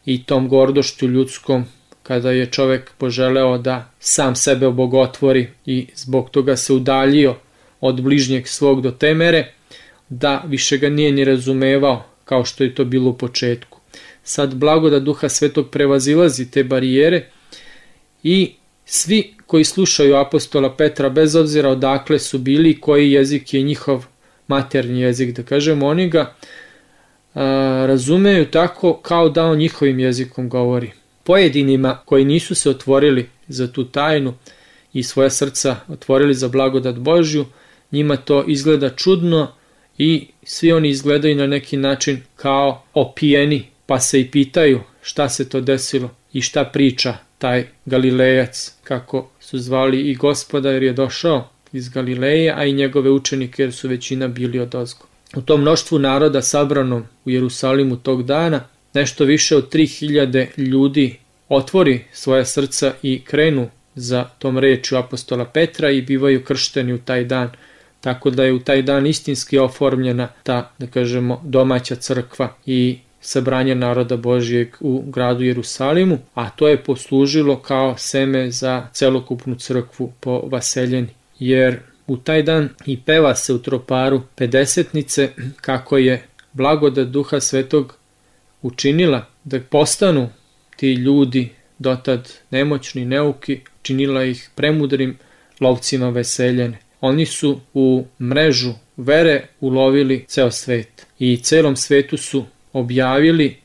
i 0.06 0.24
tom 0.24 0.48
gordošću 0.48 1.08
ljudskom 1.08 1.66
kada 2.04 2.32
je 2.32 2.46
čovek 2.46 2.92
poželeo 2.98 3.58
da 3.58 3.92
sam 4.00 4.36
sebe 4.36 4.68
obogotvori 4.68 5.48
i 5.66 5.88
zbog 5.96 6.30
toga 6.30 6.56
se 6.56 6.74
udaljio 6.74 7.36
od 7.82 8.02
bližnjeg 8.02 8.48
svog 8.48 8.82
do 8.82 8.92
te 8.92 9.14
mere 9.14 9.52
da 10.10 10.44
više 10.48 10.78
ga 10.78 10.90
nije 10.90 11.12
ni 11.12 11.26
razumevao 11.26 12.04
kao 12.26 12.46
što 12.46 12.64
je 12.64 12.76
to 12.76 12.86
bilo 12.86 13.10
u 13.10 13.18
početku. 13.18 13.80
Sad 14.24 14.56
blagoda 14.56 15.00
duha 15.00 15.30
svetog 15.30 15.70
prevazilazi 15.70 16.52
te 16.52 16.64
barijere 16.64 17.30
i 18.24 18.54
svi 18.86 19.34
koji 19.46 19.64
slušaju 19.64 20.16
apostola 20.16 20.76
Petra 20.76 21.10
bez 21.10 21.36
obzira 21.36 21.70
odakle 21.70 22.20
su 22.20 22.40
bili 22.40 22.80
koji 22.80 23.12
jezik 23.12 23.54
je 23.54 23.62
njihov 23.62 24.06
maternji 24.48 25.02
jezik, 25.02 25.36
da 25.36 25.44
kažemo, 25.44 25.88
oni 25.88 26.10
ga 26.10 26.36
razumeju 27.86 28.46
tako 28.46 28.94
kao 28.94 29.30
da 29.30 29.46
on 29.46 29.58
njihovim 29.58 30.00
jezikom 30.00 30.50
govori. 30.50 30.92
Pojedinima 31.24 31.98
koji 32.06 32.26
nisu 32.26 32.56
se 32.56 32.70
otvorili 32.70 33.30
za 33.48 33.72
tu 33.72 33.84
tajnu 33.84 34.34
i 34.94 35.04
svoja 35.04 35.30
srca 35.30 35.76
otvorili 35.88 36.34
za 36.34 36.48
blagodat 36.48 36.96
Božju, 36.96 37.46
njima 37.92 38.16
to 38.16 38.44
izgleda 38.48 38.90
čudno 38.90 39.52
i 39.98 40.28
svi 40.44 40.72
oni 40.72 40.90
izgledaju 40.90 41.36
na 41.36 41.48
neki 41.48 41.78
način 41.78 42.22
kao 42.36 42.84
opijeni, 42.94 43.66
pa 43.86 44.00
se 44.00 44.22
i 44.22 44.32
pitaju 44.32 44.82
šta 45.02 45.30
se 45.30 45.50
to 45.50 45.62
desilo 45.62 46.10
i 46.34 46.42
šta 46.42 46.64
priča 46.64 47.18
taj 47.38 47.68
Galilejac, 47.86 48.74
kako 48.84 49.30
su 49.40 49.60
zvali 49.60 50.02
i 50.02 50.16
gospoda 50.16 50.72
jer 50.72 50.84
je 50.84 50.94
došao 50.94 51.50
iz 51.72 51.90
Galileje, 51.90 52.54
a 52.58 52.66
i 52.66 52.74
njegove 52.74 53.12
učenike 53.12 53.64
jer 53.64 53.74
su 53.74 53.88
većina 53.88 54.28
bili 54.28 54.60
od 54.60 54.76
ozgo. 54.76 55.06
U 55.36 55.42
tom 55.42 55.62
mnoštvu 55.62 56.00
naroda 56.00 56.42
sabranom 56.42 57.04
u 57.26 57.30
Jerusalimu 57.30 57.98
tog 57.98 58.24
dana, 58.24 58.64
nešto 58.94 59.24
više 59.24 59.56
od 59.56 59.74
3000 59.74 60.48
ljudi 60.58 61.18
otvori 61.50 62.04
svoja 62.14 62.46
srca 62.46 62.94
i 63.02 63.22
krenu 63.22 63.70
za 63.96 64.24
tom 64.24 64.58
rečju 64.58 64.98
apostola 64.98 65.46
Petra 65.46 65.92
i 65.92 66.02
bivaju 66.02 66.44
kršteni 66.44 66.94
u 66.94 66.98
taj 66.98 67.24
dan. 67.24 67.50
Tako 68.02 68.30
da 68.30 68.44
je 68.44 68.54
u 68.54 68.60
taj 68.60 68.82
dan 68.82 69.08
istinski 69.08 69.58
oformljena 69.58 70.28
ta, 70.44 70.72
da 70.78 70.88
kažemo, 70.88 71.42
domaća 71.44 71.96
crkva 71.96 72.56
i 72.66 72.98
sabranje 73.22 73.76
naroda 73.76 74.18
Božijeg 74.18 74.68
u 74.80 75.04
gradu 75.08 75.44
Jerusalimu, 75.44 76.18
a 76.34 76.50
to 76.50 76.68
je 76.68 76.84
poslužilo 76.84 77.60
kao 77.60 77.96
seme 77.98 78.52
za 78.52 78.88
celokupnu 78.94 79.56
crkvu 79.56 80.12
po 80.20 80.42
Vaseljeni. 80.52 81.10
Jer 81.40 81.80
u 82.08 82.18
taj 82.18 82.44
dan 82.44 82.70
i 82.86 83.00
peva 83.02 83.36
se 83.36 83.54
u 83.54 83.62
troparu 83.62 84.22
pedesetnice 84.36 85.30
kako 85.62 85.98
je 85.98 86.24
blagodat 86.54 87.08
duha 87.08 87.40
svetog 87.40 87.96
učinila 88.62 89.26
da 89.44 89.60
postanu 89.60 90.30
ti 90.76 90.94
ljudi 90.94 91.50
dotad 91.80 92.34
nemoćni, 92.52 93.06
neuki, 93.06 93.60
činila 93.82 94.24
ih 94.24 94.50
premudrim 94.56 95.18
lovcima 95.60 96.10
veseljene. 96.10 96.78
oni 97.02 97.26
su 97.26 97.60
u 97.74 98.06
mrežu 98.22 98.74
vere 98.98 99.48
ulovili 99.60 100.26
ceo 100.28 100.52
svet 100.52 101.06
i 101.20 101.38
celom 101.38 101.76
svetu 101.76 102.18
su 102.18 102.46
objavili 102.74 103.58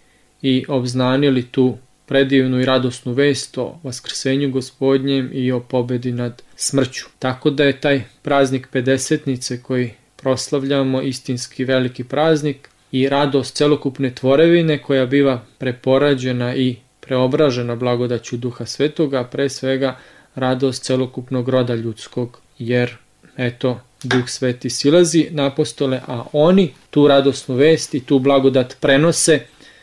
i 0.43 0.65
obznanili 0.69 1.43
tu 1.43 1.79
predivnu 2.11 2.61
i 2.61 2.65
radosnu 2.65 3.13
vest 3.13 3.59
o 3.59 3.79
vaskrsenju 3.83 4.51
gospodnjem 4.51 5.31
i 5.33 5.53
o 5.53 5.61
pobedi 5.61 6.13
nad 6.13 6.43
smrću. 6.57 7.07
Tako 7.19 7.51
da 7.51 7.65
je 7.65 7.81
taj 7.81 8.03
praznik 8.23 8.69
Pedesetnice 8.73 9.63
koji 9.63 9.91
proslavljamo 10.17 11.03
istinski 11.03 11.65
veliki 11.65 12.05
praznik 12.05 12.69
i 12.93 13.09
radost 13.09 13.55
celokupne 13.57 14.15
tvorevine 14.15 14.79
koja 14.83 15.07
biva 15.07 15.43
preporađena 15.59 16.55
i 16.55 16.77
preobražena 17.01 17.77
blagodaću 17.77 18.37
Duha 18.37 18.67
Svetoga, 18.67 19.25
pre 19.25 19.49
svega 19.49 19.97
radost 20.35 20.83
celokupnog 20.83 21.49
roda 21.49 21.75
ljudskog, 21.75 22.41
jer 22.59 22.97
eto, 23.37 23.81
Duh 24.03 24.29
Sveti 24.29 24.71
silazi 24.71 25.29
na 25.31 25.47
apostole, 25.47 26.01
a 26.07 26.25
oni 26.33 26.73
tu 26.91 27.09
radosnu 27.09 27.55
vest 27.55 27.95
i 27.95 28.01
tu 28.01 28.19
blagodat 28.19 28.77
prenose 28.81 29.41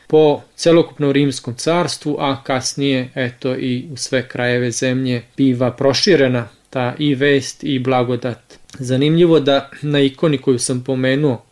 po 0.07 0.41
celokupnom 0.55 1.11
rimskom 1.11 1.55
carstvu, 1.55 2.17
a 2.19 2.43
kasnije 2.43 3.09
eto 3.15 3.55
i 3.55 3.87
u 3.91 3.97
sve 3.97 4.27
krajeve 4.27 4.71
zemlje 4.71 5.23
biva 5.37 5.71
proširena 5.71 6.47
ta 6.69 6.95
i 6.99 7.15
vest 7.15 7.63
i 7.63 7.79
blagodat. 7.79 8.59
Zanimljivo 8.79 9.39
da 9.39 9.69
na 9.81 9.99
ikoni 9.99 10.37
koju 10.37 10.59
sam 10.59 10.83
pomenuo 10.83 11.43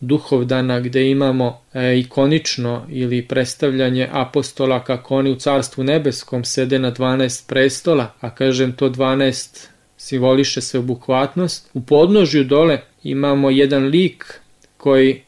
Duhovdana 0.00 0.80
gde 0.80 1.10
imamo 1.10 1.60
e, 1.74 1.98
ikonično 1.98 2.86
ili 2.90 3.22
predstavljanje 3.22 4.08
apostola 4.12 4.84
kako 4.84 5.16
oni 5.16 5.30
u 5.30 5.34
carstvu 5.34 5.84
nebeskom 5.84 6.44
sede 6.44 6.78
na 6.78 6.92
12 6.92 7.48
prestola, 7.48 8.12
a 8.20 8.34
kažem 8.34 8.72
to 8.72 8.90
12 8.90 9.66
simboliše 9.96 10.60
sveobuhvatnost. 10.60 11.70
U 11.74 11.80
podnožju 11.80 12.44
dole 12.44 12.80
imamo 13.02 13.50
jedan 13.50 13.84
lik 13.84 14.40
koji 14.76 15.22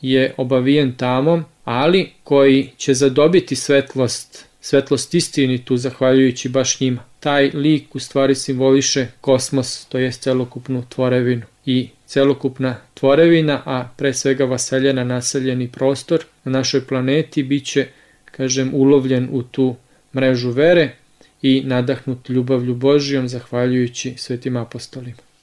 je 0.00 0.34
obavijen 0.36 0.92
tamom, 0.96 1.44
ali 1.64 2.10
koji 2.24 2.70
će 2.76 2.94
zadobiti 2.94 3.56
svetlost, 3.56 4.44
svetlost 4.60 5.14
istinitu 5.14 5.76
zahvaljujući 5.76 6.48
baš 6.48 6.80
njima. 6.80 7.02
Taj 7.20 7.50
lik 7.54 7.94
u 7.94 7.98
stvari 7.98 8.34
simboliše 8.34 9.06
kosmos, 9.20 9.86
to 9.88 9.98
je 9.98 10.12
celokupnu 10.12 10.84
tvorevinu 10.88 11.42
i 11.66 11.88
celokupna 12.06 12.76
tvorevina, 12.94 13.62
a 13.64 13.88
pre 13.96 14.12
svega 14.12 14.44
vaseljena 14.44 15.04
naseljeni 15.04 15.68
prostor 15.68 16.24
na 16.44 16.52
našoj 16.52 16.86
planeti 16.86 17.42
biće, 17.42 17.86
kažem, 18.24 18.70
ulovljen 18.74 19.28
u 19.32 19.42
tu 19.42 19.76
mrežu 20.14 20.50
vere 20.50 20.90
i 21.42 21.62
nadahnut 21.64 22.28
ljubavlju 22.28 22.74
Božijom 22.74 23.28
zahvaljujući 23.28 24.14
svetim 24.16 24.56
apostolima. 24.56 25.33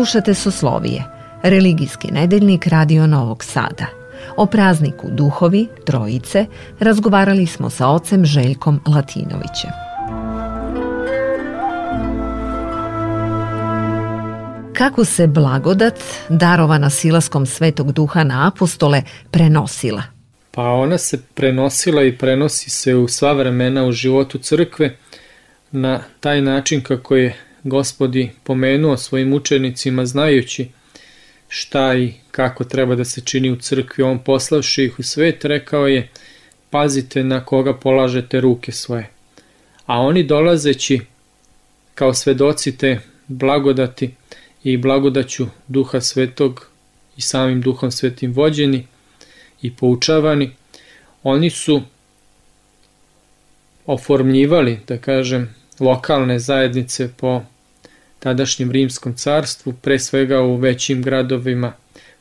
Slušate 0.00 0.34
Soslovije, 0.34 1.04
religijski 1.42 2.08
nedeljnik 2.12 2.66
Radio 2.66 3.06
Novog 3.06 3.44
Sada. 3.44 3.86
O 4.36 4.46
prazniku 4.46 5.06
Duhovi, 5.10 5.68
Trojice, 5.84 6.46
razgovarali 6.78 7.46
smo 7.46 7.70
sa 7.70 7.88
ocem 7.88 8.24
Željkom 8.24 8.80
Latinovićem. 8.86 9.70
Kako 14.74 15.04
se 15.04 15.26
blagodat, 15.26 16.00
darovana 16.28 16.90
silaskom 16.90 17.46
Svetog 17.46 17.92
Duha 17.92 18.24
na 18.24 18.48
apostole, 18.48 19.02
prenosila? 19.30 20.02
Pa 20.50 20.62
ona 20.62 20.98
se 20.98 21.22
prenosila 21.34 22.02
i 22.02 22.18
prenosi 22.18 22.70
se 22.70 22.94
u 22.94 23.08
sva 23.08 23.32
vremena 23.32 23.84
u 23.84 23.92
životu 23.92 24.38
crkve 24.38 24.96
na 25.72 26.00
taj 26.20 26.40
način 26.42 26.82
kako 26.82 27.16
je 27.16 27.49
gospodi 27.64 28.30
pomenuo 28.44 28.96
svojim 28.96 29.32
učenicima 29.32 30.06
znajući 30.06 30.68
šta 31.48 31.94
i 31.94 32.12
kako 32.30 32.64
treba 32.64 32.94
da 32.94 33.04
se 33.04 33.20
čini 33.20 33.50
u 33.50 33.56
crkvi, 33.56 34.04
on 34.04 34.18
poslavši 34.18 34.84
ih 34.84 34.98
u 34.98 35.02
svet, 35.02 35.44
rekao 35.44 35.86
je 35.86 36.08
pazite 36.70 37.24
na 37.24 37.44
koga 37.44 37.74
polažete 37.74 38.40
ruke 38.40 38.72
svoje. 38.72 39.10
A 39.86 40.00
oni 40.00 40.24
dolazeći 40.24 41.00
kao 41.94 42.14
svedoci 42.14 42.78
te 42.78 42.98
blagodati 43.26 44.10
i 44.64 44.76
blagodaću 44.76 45.46
duha 45.68 46.00
svetog 46.00 46.66
i 47.16 47.20
samim 47.20 47.60
duhom 47.60 47.90
svetim 47.90 48.32
vođeni 48.32 48.86
i 49.62 49.76
poučavani, 49.76 50.50
oni 51.22 51.50
su 51.50 51.82
oformljivali, 53.86 54.78
da 54.88 54.98
kažem, 54.98 55.54
lokalne 55.80 56.38
zajednice 56.38 57.08
po 57.16 57.42
tadašnjem 58.18 58.70
rimskom 58.70 59.14
carstvu, 59.14 59.72
pre 59.72 59.98
svega 59.98 60.40
u 60.40 60.56
većim 60.56 61.02
gradovima 61.02 61.72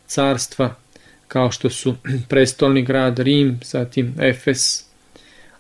carstva, 0.08 0.76
kao 1.28 1.52
što 1.52 1.69
su 1.69 1.95
prestolni 2.30 2.82
grad 2.82 3.19
Rim, 3.19 3.60
zatim 3.63 4.15
Efes, 4.19 4.84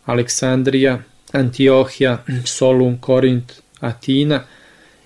Aleksandrija, 0.05 0.99
Antiohija, 1.31 2.23
Solun, 2.55 2.97
Korint, 2.97 3.53
Atina 3.79 4.43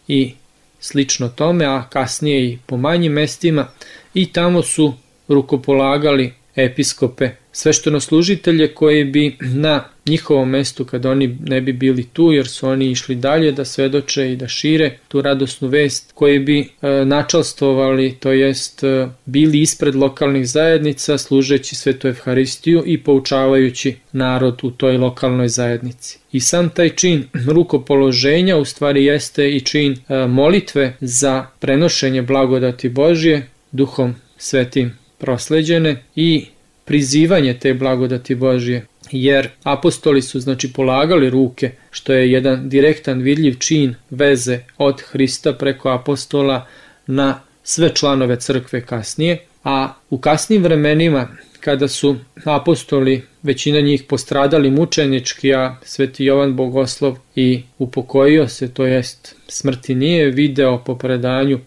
i 0.08 0.34
slično 0.80 1.30
tome, 1.30 1.66
a 1.66 1.84
kasnije 1.90 2.46
i 2.46 2.60
po 2.66 2.78
manjim 2.78 3.14
mestima. 3.14 3.68
I 4.14 4.34
tamo 4.34 4.62
su 4.62 4.94
rukopolagali 5.28 6.34
episkope 6.56 7.30
sveštenoslužitelje 7.54 8.68
koji 8.68 9.04
bi 9.04 9.38
na 9.40 9.84
njihovom 10.06 10.50
mestu 10.50 10.86
kad 10.86 11.06
oni 11.06 11.38
ne 11.46 11.62
bi 11.62 11.74
bili 11.74 12.04
tu 12.14 12.32
jer 12.32 12.48
su 12.48 12.68
oni 12.68 12.92
išli 12.92 13.16
dalje 13.16 13.52
da 13.52 13.66
svedoče 13.66 14.32
i 14.32 14.36
da 14.36 14.48
šire 14.48 14.98
tu 15.08 15.22
radosnu 15.22 15.68
vest 15.68 16.12
koji 16.14 16.40
bi 16.40 16.60
e, 16.60 17.06
načalstovali 17.06 18.16
to 18.20 18.32
jest 18.32 18.84
e, 18.84 19.08
bili 19.26 19.62
ispred 19.62 19.96
lokalnih 19.96 20.50
zajednica 20.50 21.18
služeći 21.18 21.76
svetu 21.76 22.08
Evharistiju 22.08 22.84
i 22.86 23.04
poučavajući 23.04 23.96
narod 24.12 24.60
u 24.64 24.72
toj 24.72 24.98
lokalnoj 24.98 25.48
zajednici. 25.48 26.20
I 26.32 26.40
sam 26.40 26.70
taj 26.70 26.90
čin 26.90 27.24
rukopoloženja 27.48 28.58
u 28.58 28.66
stvari 28.66 29.06
jeste 29.06 29.50
i 29.50 29.60
čin 29.60 29.96
e, 30.10 30.28
molitve 30.28 30.98
za 31.02 31.46
prenošenje 31.60 32.22
blagodati 32.22 32.90
Božje 32.90 33.48
duhom 33.72 34.16
svetim 34.38 34.94
prosleđene 35.18 36.04
i 36.16 36.46
prizivanje 36.86 37.54
te 37.60 37.74
blagodati 37.74 38.36
Božje, 38.36 38.86
jer 39.12 39.50
apostoli 39.64 40.22
su 40.22 40.40
znači 40.40 40.74
polagali 40.74 41.30
ruke, 41.30 41.72
što 41.92 42.14
je 42.14 42.32
jedan 42.32 42.70
direktan 42.70 43.22
vidljiv 43.22 43.56
čin 43.60 43.96
veze 44.10 44.60
od 44.78 45.02
Hrista 45.02 45.54
preko 45.54 45.90
apostola 45.90 46.68
na 47.08 47.40
sve 47.64 47.90
članove 47.96 48.40
crkve 48.40 48.86
kasnije, 48.86 49.38
a 49.64 49.94
u 50.10 50.18
kasnim 50.18 50.64
vremenima 50.64 51.28
kada 51.60 51.88
su 51.88 52.16
apostoli, 52.46 53.22
većina 53.44 53.82
njih 53.82 54.04
postradali 54.04 54.72
mučenički, 54.72 55.54
a 55.54 55.76
sveti 55.84 56.26
Jovan 56.26 56.56
Bogoslov 56.56 57.18
i 57.36 57.62
upokojio 57.78 58.48
se, 58.48 58.74
to 58.74 58.86
jest 58.86 59.36
smrti 59.48 59.96
nije 59.96 60.32
video 60.32 60.84
po 60.86 60.98
predanju 60.98 61.60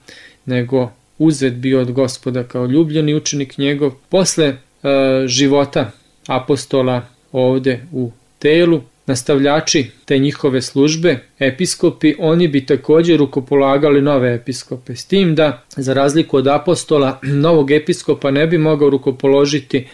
nego 0.46 0.90
uzet 1.18 1.54
bio 1.54 1.80
od 1.80 1.92
gospoda 1.92 2.44
kao 2.44 2.66
ljubljeni 2.66 3.14
učenik 3.14 3.58
njegov. 3.58 3.92
Posle 4.08 4.56
života 5.26 5.90
apostola 6.26 7.02
ovde 7.32 7.80
u 7.92 8.10
telu, 8.38 8.80
nastavljači 9.06 9.90
te 10.04 10.18
njihove 10.18 10.62
službe, 10.62 11.18
episkopi, 11.38 12.14
oni 12.18 12.48
bi 12.48 12.66
takođe 12.66 13.16
rukopolagali 13.16 14.02
nove 14.02 14.34
episkope. 14.34 14.96
S 14.96 15.04
tim 15.04 15.34
da, 15.34 15.62
za 15.76 15.94
razliku 15.94 16.36
od 16.36 16.46
apostola, 16.46 17.20
novog 17.46 17.70
episkopa 17.70 18.30
ne 18.30 18.46
bi 18.46 18.58
mogao 18.58 18.90
rukopoložiti 18.90 19.86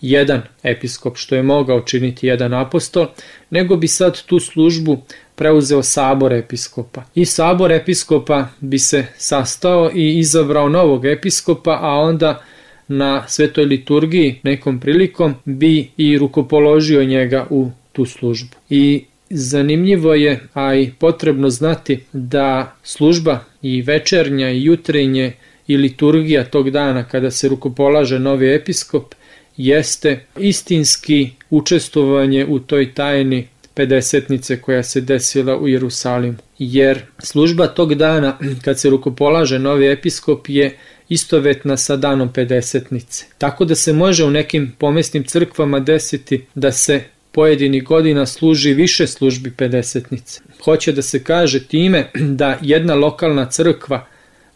jedan 0.00 0.42
episkop, 0.62 1.16
što 1.16 1.34
je 1.34 1.42
mogao 1.42 1.80
činiti 1.80 2.26
jedan 2.26 2.54
apostol, 2.54 3.06
nego 3.50 3.76
bi 3.76 3.88
sad 3.88 4.22
tu 4.22 4.40
službu 4.40 5.02
preuzeo 5.34 5.82
sabor 5.82 6.32
episkopa. 6.32 7.02
I 7.14 7.24
sabor 7.24 7.72
episkopa 7.72 8.48
bi 8.60 8.78
se 8.78 9.06
sastao 9.16 9.90
i 9.94 10.18
izabrao 10.18 10.68
novog 10.68 11.06
episkopa, 11.06 11.78
a 11.82 11.88
onda 11.88 12.42
na 12.88 13.28
svetoj 13.28 13.64
liturgiji 13.64 14.40
nekom 14.42 14.80
prilikom 14.80 15.34
bi 15.44 15.88
i 15.96 16.18
rukopoložio 16.18 17.04
njega 17.04 17.46
u 17.50 17.70
tu 17.92 18.04
službu. 18.04 18.56
I 18.70 19.04
zanimljivo 19.30 20.14
je, 20.14 20.40
a 20.54 20.74
i 20.74 20.90
potrebno 20.98 21.50
znati 21.50 21.98
da 22.12 22.76
služba 22.82 23.38
i 23.62 23.82
večernja 23.82 24.50
i 24.50 24.64
jutrenje 24.64 25.32
i 25.66 25.76
liturgija 25.76 26.44
tog 26.44 26.70
dana 26.70 27.04
kada 27.04 27.30
se 27.30 27.48
rukopolaže 27.48 28.18
novi 28.18 28.54
episkop 28.54 29.14
jeste 29.56 30.24
istinski 30.38 31.30
učestvovanje 31.50 32.46
u 32.46 32.58
toj 32.58 32.94
tajni 32.94 33.46
pedesetnice 33.74 34.60
koja 34.60 34.82
se 34.82 35.00
desila 35.00 35.58
u 35.58 35.68
Jerusalimu. 35.68 36.38
Jer 36.58 37.00
služba 37.18 37.66
tog 37.66 37.94
dana 37.94 38.38
kad 38.64 38.80
se 38.80 38.90
rukopolaže 38.90 39.58
novi 39.58 39.86
episkop 39.86 40.48
je 40.48 40.76
istovetna 41.12 41.76
sa 41.76 41.96
danom 41.96 42.32
pedesetnice. 42.32 43.24
Tako 43.38 43.64
da 43.64 43.74
se 43.74 43.92
može 43.92 44.24
u 44.24 44.30
nekim 44.30 44.72
pomestnim 44.78 45.24
crkvama 45.24 45.80
desiti 45.80 46.44
da 46.54 46.72
se 46.72 47.02
pojedini 47.32 47.80
godina 47.80 48.26
služi 48.26 48.74
više 48.74 49.06
službi 49.06 49.50
pedesetnice. 49.50 50.40
Hoće 50.64 50.92
da 50.92 51.02
se 51.02 51.24
kaže 51.24 51.66
time 51.66 52.10
da 52.40 52.58
jedna 52.60 52.94
lokalna 52.94 53.46
crkva, 53.50 54.06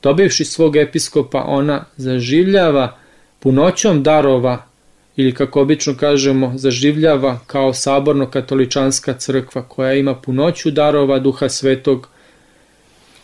dobivši 0.03 0.45
svog 0.45 0.77
episkopa, 0.77 1.45
ona 1.47 1.85
zaživljava 1.97 2.99
punoćom 3.39 4.03
darova 4.03 4.67
ili 5.17 5.33
kako 5.33 5.61
obično 5.61 5.97
kažemo 5.97 6.53
zaživljava 6.57 7.39
kao 7.47 7.73
saborno-katoličanska 7.73 9.19
crkva 9.19 9.63
koja 9.63 9.93
ima 9.95 10.15
punoću 10.15 10.71
darova 10.71 11.19
duha 11.19 11.49
svetog 11.49 12.09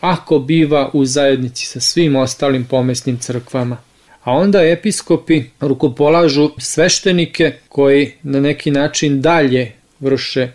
ako 0.03 0.39
biva 0.39 0.89
u 0.93 1.05
zajednici 1.05 1.65
sa 1.65 1.79
svim 1.79 2.15
ostalim 2.15 2.65
pomesnim 2.65 3.17
crkvama. 3.17 3.77
A 4.23 4.31
onda 4.31 4.63
episkopi 4.63 5.43
rukopolažu 5.59 6.49
sveštenike 6.57 7.53
koji 7.69 8.11
na 8.23 8.39
neki 8.39 8.71
način 8.71 9.21
dalje 9.21 9.71
vrše 9.99 10.51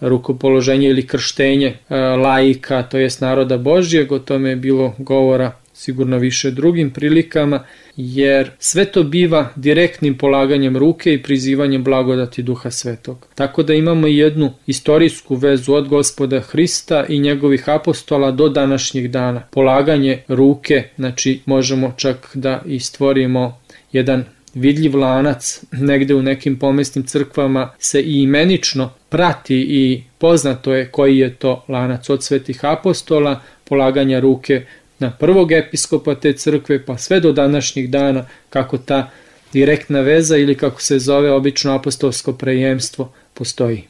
rukopoloženje 0.00 0.88
ili 0.88 1.06
krštenje 1.06 1.66
e, 1.66 1.96
laika, 1.98 2.82
to 2.82 2.98
jest 2.98 3.20
naroda 3.20 3.58
Božjeg, 3.58 4.12
o 4.12 4.18
tome 4.18 4.50
je 4.50 4.56
bilo 4.56 4.94
govora 4.98 5.52
sigurno 5.80 6.18
više 6.18 6.50
drugim 6.50 6.90
prilikama, 6.90 7.64
jer 7.96 8.50
sve 8.58 8.84
to 8.84 9.02
biva 9.02 9.48
direktnim 9.56 10.18
polaganjem 10.18 10.76
ruke 10.76 11.14
i 11.14 11.22
prizivanjem 11.22 11.84
blagodati 11.84 12.42
Duha 12.42 12.70
Svetog. 12.70 13.26
Tako 13.34 13.62
da 13.62 13.74
imamo 13.74 14.06
jednu 14.06 14.52
istorijsku 14.66 15.34
vezu 15.34 15.72
od 15.72 15.88
gospoda 15.88 16.40
Hrista 16.40 17.04
i 17.08 17.18
njegovih 17.18 17.68
apostola 17.68 18.30
do 18.30 18.48
današnjih 18.48 19.10
dana. 19.10 19.42
Polaganje 19.50 20.22
ruke, 20.28 20.82
znači 20.96 21.40
možemo 21.46 21.94
čak 21.96 22.30
da 22.34 22.62
i 22.66 22.80
stvorimo 22.80 23.58
jedan 23.92 24.24
vidljiv 24.54 24.96
lanac 24.96 25.64
negde 25.72 26.14
u 26.14 26.22
nekim 26.22 26.58
pomestnim 26.58 27.06
crkvama 27.06 27.70
se 27.78 28.02
i 28.02 28.22
imenično 28.22 28.90
prati 29.08 29.56
i 29.56 30.02
poznato 30.18 30.74
je 30.74 30.88
koji 30.90 31.18
je 31.18 31.34
to 31.34 31.64
lanac 31.68 32.10
od 32.10 32.24
svetih 32.24 32.64
apostola, 32.64 33.40
polaganja 33.64 34.20
ruke 34.20 34.66
na 35.00 35.10
prvog 35.10 35.52
episkopa 35.52 36.14
te 36.14 36.32
crkve 36.32 36.84
pa 36.84 36.98
sve 36.98 37.20
do 37.20 37.32
današnjih 37.32 37.90
dana 37.90 38.26
kako 38.50 38.78
ta 38.78 39.10
direktna 39.52 40.00
veza 40.00 40.36
ili 40.36 40.54
kako 40.54 40.80
se 40.80 40.98
zove 40.98 41.32
obično 41.32 41.74
apostolsko 41.74 42.32
prejemstvo 42.32 43.12
postoji. 43.34 43.88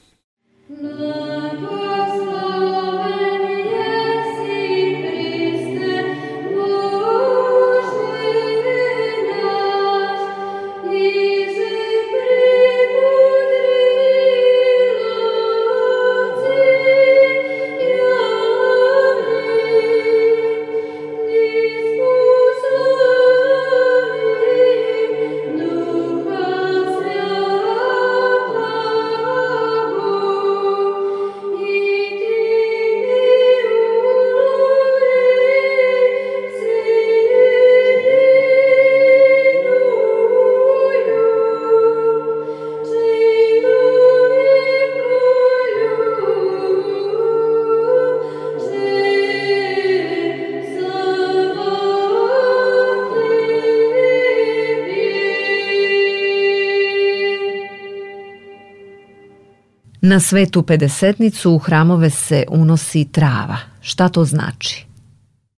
Na 60.10 60.20
svetu 60.20 60.62
pedesetnicu 60.62 61.52
u 61.52 61.58
hramove 61.58 62.10
se 62.10 62.44
unosi 62.48 63.08
trava. 63.12 63.56
Šta 63.80 64.08
to 64.08 64.24
znači? 64.24 64.84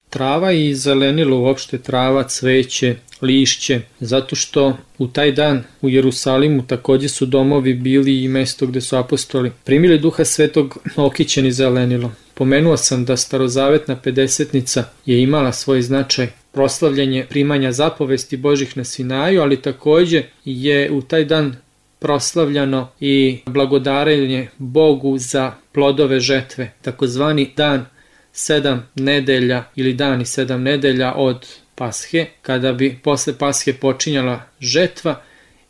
Trava 0.08 0.52
i 0.52 0.74
zelenilo 0.74 1.38
uopšte 1.40 1.78
trava, 1.78 2.22
cveće, 2.28 2.96
lišće, 3.22 3.80
zato 4.00 4.36
što 4.36 4.76
u 4.98 5.06
taj 5.06 5.32
dan 5.32 5.62
u 5.82 5.88
Jerusalimu 5.88 6.66
takođe 6.66 7.08
su 7.08 7.26
domovi 7.26 7.74
bili 7.74 8.24
i 8.24 8.28
mesto 8.28 8.66
gde 8.66 8.80
su 8.80 8.96
apostoli 8.96 9.52
primili 9.64 9.98
duha 9.98 10.24
svetog 10.24 10.78
okićeni 10.96 11.52
zelenilo. 11.52 12.12
Pomenuo 12.34 12.76
sam 12.76 13.04
da 13.04 13.16
starozavetna 13.16 13.96
pedesetnica 13.96 14.84
je 15.06 15.22
imala 15.22 15.52
svoj 15.52 15.82
značaj 15.82 16.28
proslavljanje 16.52 17.26
primanja 17.28 17.72
zapovesti 17.72 18.36
Božih 18.36 18.76
na 18.76 18.84
Sinaju, 18.84 19.42
ali 19.42 19.62
takođe 19.62 20.22
je 20.44 20.90
u 20.90 21.02
taj 21.02 21.24
dan 21.24 21.56
proslavljano 22.00 22.88
i 23.00 23.38
blagodarenje 23.46 24.48
Bogu 24.58 25.18
za 25.18 25.52
plodove 25.72 26.20
žetve, 26.20 26.72
takozvani 26.82 27.50
dan 27.56 27.86
sedam 28.32 28.86
nedelja 28.94 29.64
ili 29.76 29.94
dani 29.94 30.26
sedam 30.26 30.62
nedelja 30.62 31.12
od 31.16 31.46
Pashe, 31.74 32.26
kada 32.42 32.72
bi 32.72 32.98
posle 33.02 33.38
Pashe 33.38 33.72
počinjala 33.72 34.42
žetva 34.60 35.22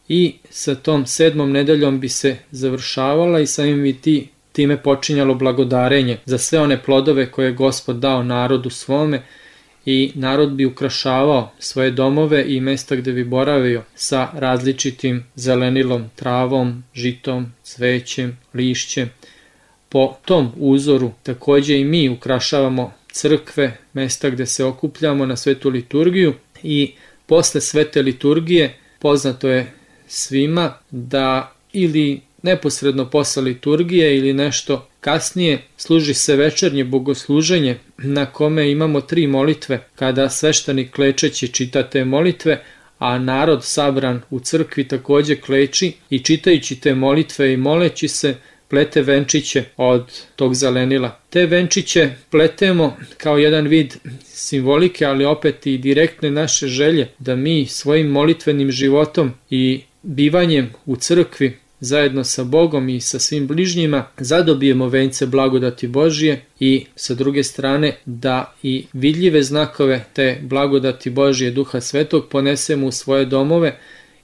i 0.09 0.35
sa 0.51 0.75
tom 0.75 1.07
sedmom 1.07 1.53
nedeljom 1.53 2.01
bi 2.01 2.09
se 2.09 2.37
završavala 2.51 3.41
i 3.41 3.47
samim 3.47 3.83
bi 3.83 3.93
ti 3.93 4.29
time 4.53 4.83
počinjalo 4.83 5.35
blagodarenje 5.35 6.19
za 6.25 6.39
sve 6.39 6.61
one 6.61 6.83
plodove 6.83 7.31
koje 7.31 7.47
je 7.47 7.53
gospod 7.53 7.97
dao 7.97 8.23
narodu 8.23 8.71
svome 8.71 9.23
i 9.91 10.13
narod 10.15 10.53
bi 10.53 10.65
ukrašavao 10.67 11.51
svoje 11.59 11.91
domove 11.91 12.45
i 12.47 12.61
mesta 12.61 12.97
gde 12.97 13.13
bi 13.13 13.25
boravio 13.25 13.83
sa 13.95 14.29
različitim 14.35 15.25
zelenilom, 15.35 16.05
travom, 16.17 16.85
žitom, 16.95 17.53
cvećem, 17.63 18.39
lišćem. 18.55 19.11
Po 19.89 20.17
tom 20.25 20.53
uzoru 20.57 21.11
takođe 21.23 21.79
i 21.79 21.85
mi 21.85 22.09
ukrašavamo 22.09 22.93
crkve, 23.13 23.79
mesta 23.93 24.31
gde 24.31 24.47
se 24.47 24.65
okupljamo 24.65 25.27
na 25.27 25.37
svetu 25.37 25.71
liturgiju 25.71 26.35
i 26.63 26.93
posle 27.27 27.61
svete 27.61 28.03
liturgije 28.03 28.77
poznato 28.99 29.49
je 29.49 29.73
svima 30.07 30.75
da 30.91 31.53
ili 31.73 32.21
neposredno 32.43 33.11
posle 33.11 33.43
liturgije 33.43 34.17
ili 34.17 34.33
nešto 34.33 34.89
kasnije 35.01 35.63
služi 35.77 36.15
se 36.15 36.37
večernje 36.37 36.85
bogosluženje 36.85 37.79
na 37.99 38.27
kome 38.27 38.71
imamo 38.71 39.01
tri 39.01 39.27
molitve 39.27 39.87
kada 39.95 40.29
sveštenik 40.29 40.91
klečeći 40.91 41.49
čita 41.49 41.83
te 41.83 42.05
molitve, 42.05 42.65
a 42.99 43.19
narod 43.19 43.65
sabran 43.65 44.21
u 44.31 44.41
crkvi 44.41 44.89
takođe 44.89 45.37
kleči 45.37 45.93
i 46.11 46.19
čitajući 46.19 46.81
te 46.81 46.95
molitve 46.95 47.53
i 47.53 47.57
moleći 47.57 48.09
se 48.09 48.35
plete 48.69 49.03
venčiće 49.03 49.65
od 49.77 50.21
tog 50.37 50.55
zelenila. 50.55 51.21
Te 51.31 51.47
venčiće 51.47 52.11
pletemo 52.31 52.97
kao 53.17 53.39
jedan 53.39 53.67
vid 53.67 53.97
simbolike, 54.25 55.05
ali 55.05 55.25
opet 55.25 55.67
i 55.67 55.79
direktne 55.79 56.31
naše 56.31 56.67
želje 56.67 57.09
da 57.19 57.37
mi 57.37 57.67
svojim 57.67 58.07
molitvenim 58.07 58.71
životom 58.71 59.33
i 59.51 59.81
bivanjem 60.03 60.71
u 60.87 60.97
crkvi 60.97 61.57
zajedno 61.81 62.25
sa 62.25 62.45
Bogom 62.45 62.89
i 62.89 63.01
sa 63.01 63.19
svim 63.19 63.47
bližnjima 63.47 64.07
zadobijemo 64.19 64.89
vence 64.89 65.27
blagodati 65.27 65.89
Božije 65.89 66.41
i 66.61 66.85
sa 66.97 67.15
druge 67.15 67.45
strane 67.45 67.97
da 68.05 68.55
i 68.63 68.85
vidljive 68.93 69.43
znakove 69.43 70.05
te 70.13 70.39
blagodati 70.43 71.11
Božije 71.11 71.51
Duha 71.51 71.81
Svetog 71.81 72.29
ponesemo 72.29 72.87
u 72.87 72.93
svoje 72.93 73.25
domove 73.25 73.79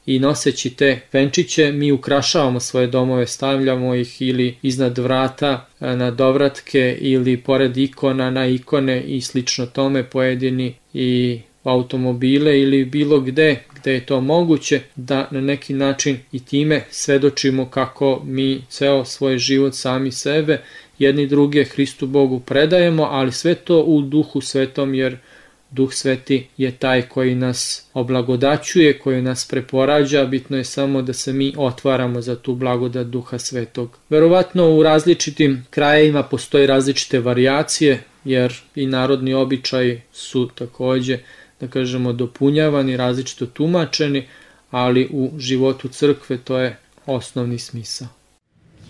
i 0.06 0.18
noseći 0.18 0.70
te 0.70 1.00
venčiće 1.12 1.72
mi 1.72 1.92
ukrašavamo 1.92 2.60
svoje 2.60 2.86
domove, 2.86 3.26
stavljamo 3.26 3.94
ih 3.94 4.22
ili 4.22 4.56
iznad 4.62 4.98
vrata 4.98 5.66
na 5.80 6.10
dovratke 6.10 6.98
ili 7.00 7.36
pored 7.36 7.76
ikona 7.76 8.30
na 8.30 8.46
ikone 8.46 9.02
i 9.02 9.20
slično 9.20 9.66
tome 9.66 10.04
pojedini 10.04 10.74
i 10.94 11.40
automobile 11.64 12.60
ili 12.60 12.84
bilo 12.84 13.20
gde 13.20 13.62
gde 13.86 13.94
je 13.94 14.06
to 14.06 14.20
moguće 14.20 14.80
da 14.96 15.28
na 15.30 15.40
neki 15.40 15.74
način 15.74 16.18
i 16.32 16.44
time 16.44 16.84
svedočimo 16.90 17.66
kako 17.70 18.20
mi 18.24 18.62
ceo 18.68 19.04
svoj 19.04 19.38
život 19.38 19.74
sami 19.74 20.12
sebe 20.12 20.60
jedni 20.98 21.26
druge 21.26 21.64
Hristu 21.64 22.06
Bogu 22.06 22.40
predajemo, 22.40 23.02
ali 23.10 23.32
sve 23.32 23.54
to 23.54 23.80
u 23.80 24.00
duhu 24.02 24.40
svetom 24.40 24.94
jer 24.94 25.16
Duh 25.70 25.92
Sveti 25.92 26.46
je 26.56 26.72
taj 26.72 27.02
koji 27.02 27.34
nas 27.34 27.86
oblagodaćuje, 27.94 28.98
koji 28.98 29.22
nas 29.22 29.48
preporađa, 29.48 30.24
bitno 30.24 30.56
je 30.56 30.64
samo 30.64 31.02
da 31.02 31.12
se 31.12 31.32
mi 31.32 31.54
otvaramo 31.56 32.20
za 32.20 32.36
tu 32.36 32.54
blagodat 32.54 33.06
Duha 33.06 33.38
Svetog. 33.38 33.98
Verovatno 34.10 34.70
u 34.70 34.82
različitim 34.82 35.66
krajevima 35.70 36.22
postoje 36.22 36.66
različite 36.66 37.20
varijacije, 37.20 38.02
jer 38.24 38.54
i 38.74 38.86
narodni 38.86 39.34
običaj 39.34 40.00
su 40.12 40.48
takođe 40.54 41.18
da 41.60 41.68
kažemo, 41.68 42.12
dopunjavani, 42.12 42.96
različito 42.96 43.46
tumačeni, 43.46 44.28
ali 44.70 45.08
u 45.12 45.30
životu 45.38 45.88
crkve 45.88 46.38
to 46.38 46.58
je 46.58 46.76
osnovni 47.06 47.58
smisao. 47.58 48.08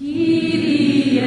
Kyrie 0.00 1.22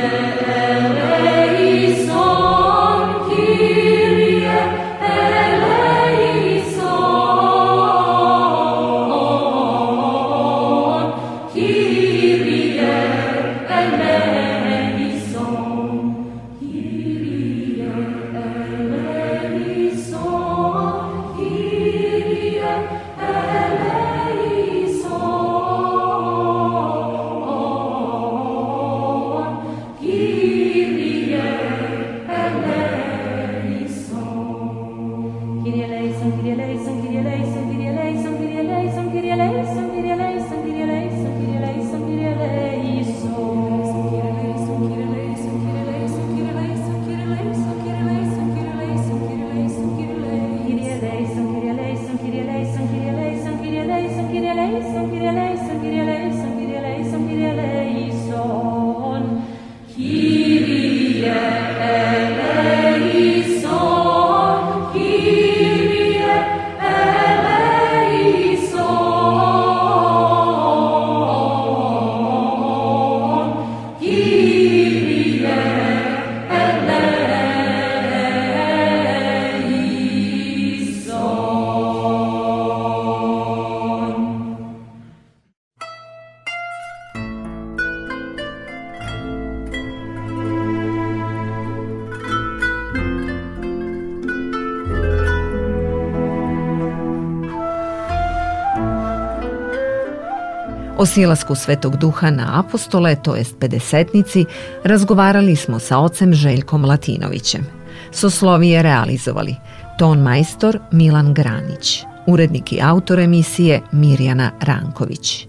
O 100.99 101.05
silasku 101.05 101.55
Svetog 101.55 101.95
Duha 101.95 102.31
na 102.31 102.59
apostole, 102.59 103.15
to 103.15 103.35
jest 103.35 103.55
pedesetnici, 103.59 104.45
razgovarali 104.83 105.55
smo 105.55 105.79
sa 105.79 105.99
ocem 105.99 106.33
Željkom 106.33 106.85
Latinovićem. 106.85 107.65
Soslovije 108.11 108.83
realizovali 108.83 109.55
ton 109.97 110.21
majstor 110.21 110.79
Milan 110.91 111.33
Granić, 111.33 112.03
urednik 112.27 112.73
i 112.73 112.81
autor 112.81 113.19
emisije 113.19 113.81
Mirjana 113.91 114.51
Ranković. 114.61 115.47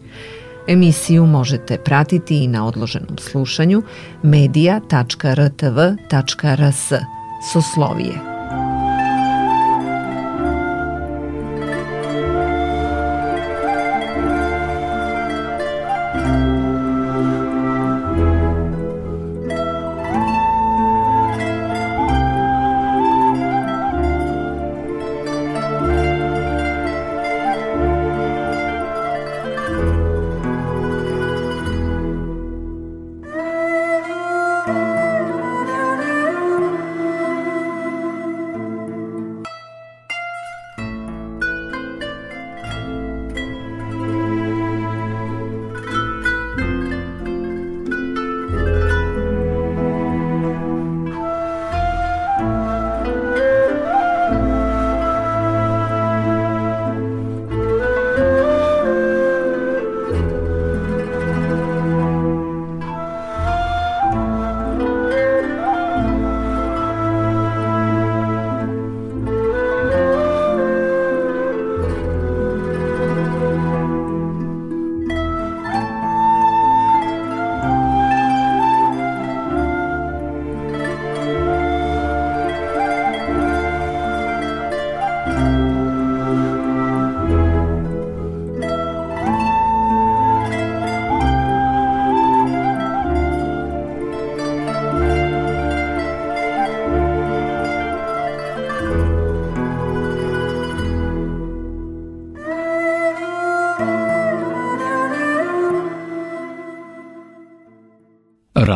Emisiju 0.69 1.27
možete 1.27 1.79
pratiti 1.79 2.45
i 2.45 2.49
na 2.49 2.67
odloženom 2.67 3.19
slušanju 3.19 3.83
media.rtv.rs 4.23 4.83
Soslovije. 7.53 8.40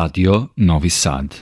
Radio 0.05 0.51
Novi 0.57 0.89
Sad 0.89 1.35